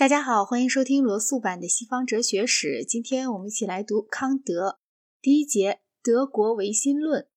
[0.00, 2.82] 大家好，欢迎收听罗素版的西方哲学史。
[2.82, 4.78] 今天我们一起来读康德
[5.20, 7.28] 第一节：德国唯心论。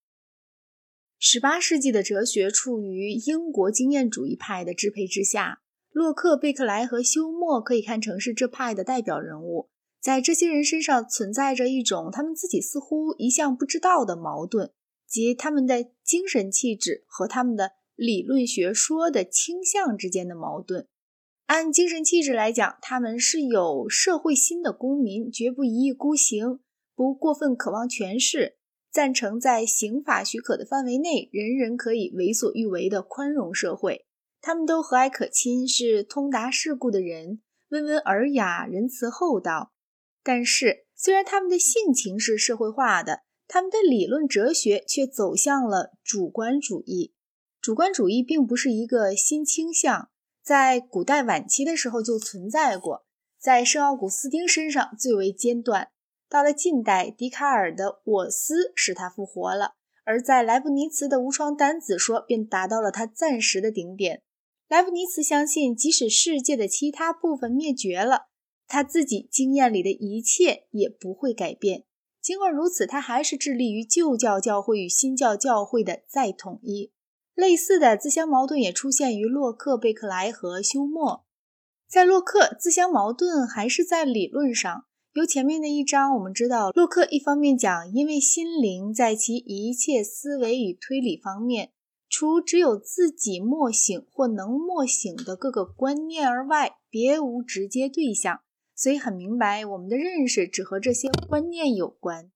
[1.19, 5.59] 十八世纪的哲学处于英国经验主义派的支配之下，
[5.91, 9.69] 洛克、贝克莱和休谟可以看成是这派的代表人物。
[9.99, 14.71] 在这些人身上存在着一种他们自己似乎一向不知道的矛盾，
[15.05, 20.87] 即他们的精神气质和他们的理论学说的倾向之间的矛盾。
[21.53, 26.59] 按精神气质来讲，他们是有社会心的公民，绝不一意孤行，
[26.95, 28.57] 不过分渴望权势，
[28.91, 34.07] 赞成在刑法许可的范围内，人人可以为所欲为的宽容社会。
[34.41, 37.39] 他们都和蔼可亲，是通达世故的人，
[37.69, 39.73] 温文尔雅，仁慈厚道。
[40.23, 47.13] 但是，虽然他们的性情是社会化的，他们的理论哲学却走向了主观主义。
[47.61, 50.09] 主观主义并不是一个新倾向。
[50.43, 53.05] 在古代晚期的时候就存在过，
[53.39, 55.87] 在圣奥古斯丁身上最为尖端。
[56.27, 64.23] 到了近代，笛卡尔的“我思”使他复活了，而在莱布尼茨的无双单子说便达到了他暂时的顶点。
[64.67, 68.27] 莱布尼茨相信，即使世界的其他部分灭绝了，
[68.67, 71.85] 他自己经验里的一切也不会改变。
[72.21, 76.91] 尽管如此，他还是致力于旧教教会与新教教会的再统一。
[77.35, 81.25] 类似的自相矛盾也出现于洛克、贝克莱和休谟。
[81.87, 84.85] 在洛克，自相矛盾还是在理论上。
[85.13, 91.71] 由前面的一章我们知道，洛克一方面讲，因为心灵在其一切思维与推理方面，
[92.09, 98.41] 除只有自己默醒或能默醒的各个观念而外，别无直接对象，
[98.75, 102.31] 所以很明白，我们的认识只和这些观念有关。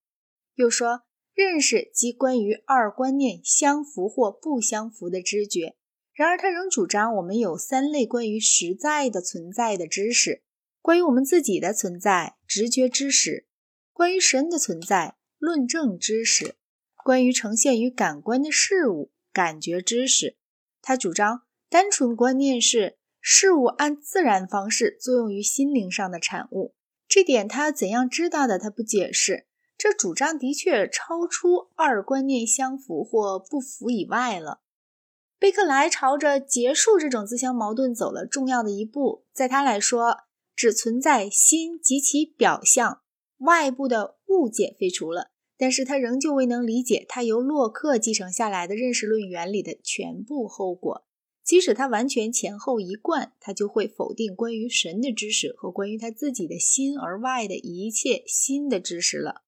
[0.56, 1.06] 又说。
[1.38, 5.76] 认识即关于二观念相符或不相符的知觉。
[6.12, 10.42] 然而，他仍主张我们有三类关于实在的存在的知识：
[10.82, 13.46] 关于我们自己的存在，直觉知识；
[13.94, 16.56] 关于神的存在，论证知识；
[17.04, 20.38] 关于呈现于感官的事物，感觉知识。
[20.81, 26.74] 他主张单纯观念是事物按自然方式作用于心灵上的产物。
[27.08, 28.58] 这点他怎样知道的？
[28.58, 29.46] 他不解释。
[29.78, 34.62] 这主张的确超出二观念相符或不符以外了。
[35.40, 39.26] 贝克莱朝着结束这种自相矛盾走了重要的一步。
[39.32, 40.22] 在他来说，
[40.56, 43.02] 只存在心及其表象，
[43.38, 45.30] 外部的物件废除了。
[45.60, 51.06] 但是他仍旧未能理解他由洛克继承下来的认识论原理的全部后果。
[51.44, 59.44] 即使他完全前后一贯，他就会否定关于神的知识和关于他自己的心而外的一切新的知识了。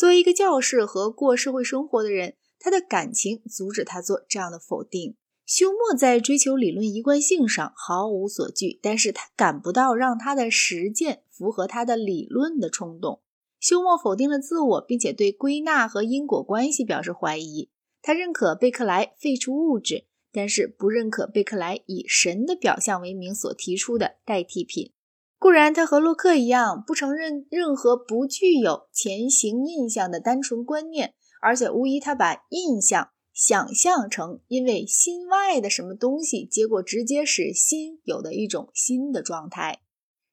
[0.00, 5.18] 作为一个教士和过社会生活的人，他的感情阻止他做这样的否定。
[5.44, 13.20] 休谟在追求理论一贯性上毫无所惧，但是他感不到让他的实践符合他的理论的冲动。
[13.58, 17.68] 休谟否定了自我，并且对归纳和因果关系表示怀疑。
[18.00, 24.94] 他认可贝克莱废除物质，但是不认可贝克莱以神的表象为名所提出的代替品。
[25.40, 39.80] 固然，他和洛克一样，不承认任何不具有前行印象的单纯观念，而且无疑他把印象想象成因为心外的什么东西，结果直接使心有的一种新的状态。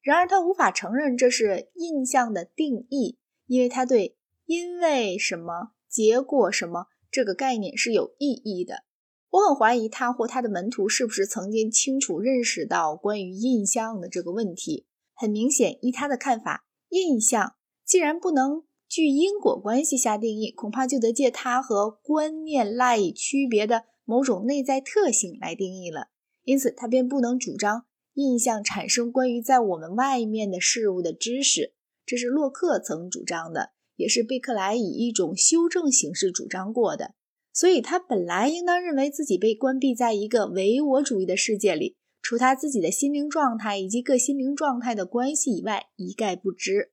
[0.02, 8.84] 然而，他无法承认这是印象的定义，因为他对因为什么结果什么这个概念是有意义的。
[9.30, 14.86] 我很怀疑他或他的门徒是不是曾经清楚认识到关于印象的这个问题。
[15.18, 26.06] 很明显，依他的看法，印象既然不能据因果关系下定义，恐怕就得借它和观念赖以区别的某种内在特性来定义了。
[26.44, 27.84] 因此，他便不能主张
[28.14, 31.74] 印象产生关于在我们外面的事物的知识。
[32.06, 37.14] 这是洛克曾主张的，也是贝克莱以一种修正形式主张过的。
[37.52, 41.97] 所以，他本来应当认为自己被关闭在一个唯我主义的世界里。
[42.20, 46.92] 除他自己的心灵状态以及各心灵状态的关系以外，一概不知。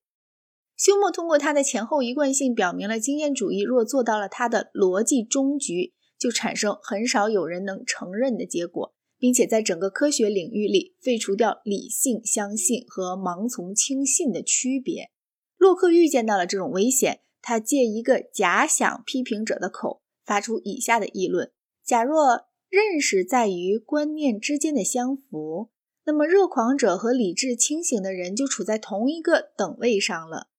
[0.78, 15.12] 休谟通过他的前后一贯性，表明了经验主义若做到了他的逻辑终局，就产生很少有人能承认的结果，并且在整个科学领域里废除掉理性相信和盲从轻信的区别。
[15.58, 21.52] 洛克预见到了这种危险，他借一个假想批评者的口，发出以下的议论：
[21.84, 22.48] 假若。
[22.76, 25.70] 认识在于观念之间的相符，
[26.06, 30.50] 那么热狂者和理智清醒的人就处在同一个等位上了。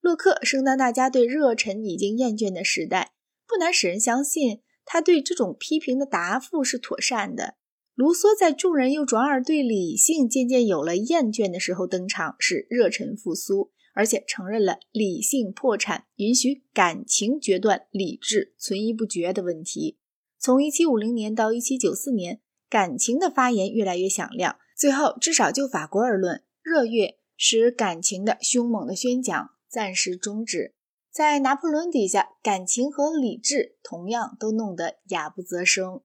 [0.00, 3.12] 洛克生当大家对热忱已经厌倦的时代，
[3.46, 7.56] 不难使人相信他对这种批评的答复是妥善的。
[7.94, 19.97] 卢梭在众人又转而对理性渐渐有了厌倦的时候登场，是热忱复苏，而且承认了理性破产，允许感情决断理智存疑不决的问题。
[20.38, 24.56] 从1750年到1794年，感情的发言越来越响亮。
[24.76, 30.74] 最后，至少就法国而论，热月使感情的凶猛的宣讲暂时终止。
[31.10, 36.02] 在拿破仑底下，感情和理智同样都弄得哑不择声。